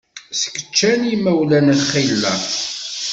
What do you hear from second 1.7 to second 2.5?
xilla.